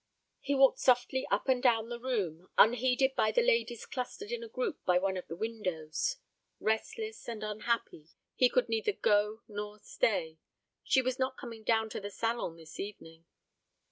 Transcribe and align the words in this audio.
He 0.39 0.55
walked 0.55 0.79
softly 0.79 1.27
up 1.29 1.47
and 1.47 1.61
down 1.61 1.89
the 1.89 1.99
room, 1.99 2.49
unheeded 2.57 3.13
by 3.15 3.31
the 3.31 3.43
ladies 3.43 3.85
clustered 3.85 4.31
in 4.31 4.41
a 4.43 4.47
group 4.49 4.83
by 4.83 4.97
one 4.97 5.15
of 5.15 5.27
the 5.27 5.35
windows. 5.35 6.15
Restless 6.59 7.27
and 7.29 7.43
unhappy, 7.43 8.07
he 8.33 8.49
could 8.49 8.67
neither 8.67 8.93
go 8.93 9.43
nor 9.47 9.77
stay. 9.77 10.39
She 10.83 11.03
was 11.03 11.19
not 11.19 11.37
coming 11.37 11.63
down 11.63 11.87
to 11.91 12.01
the 12.01 12.09
salon 12.09 12.55
this 12.57 12.79
evening. 12.79 13.25